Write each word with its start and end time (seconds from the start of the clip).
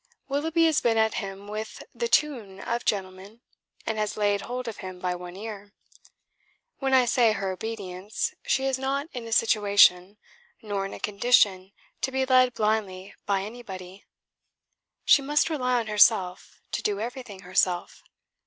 Willoughby 0.27 0.65
has 0.65 0.81
been 0.81 0.97
at 0.97 1.13
him 1.21 1.47
with 1.47 1.83
the 1.93 2.07
tune 2.07 2.59
of 2.59 2.83
gentleman, 2.85 3.41
and 3.85 3.99
has 3.99 4.17
laid 4.17 4.41
hold 4.41 4.67
of 4.67 4.77
him 4.77 4.97
by 4.99 5.13
one 5.13 5.35
ear. 5.35 5.73
When 6.79 6.91
I 6.91 7.05
say 7.05 7.33
'her 7.33 7.51
obedience,' 7.51 8.33
she 8.43 8.65
is 8.65 8.79
not 8.79 9.09
in 9.13 9.27
a 9.27 9.31
situation, 9.31 10.17
nor 10.59 10.87
in 10.87 10.95
a 10.95 10.99
condition 10.99 11.71
to 12.01 12.11
be 12.11 12.25
led 12.25 12.55
blindly 12.55 13.13
by 13.27 13.41
anybody. 13.43 14.07
She 15.05 15.21
must 15.21 15.51
rely 15.51 15.79
on 15.79 15.85
herself, 15.85 16.59
do 16.71 16.99
everything 16.99 17.41
herself. 17.41 18.01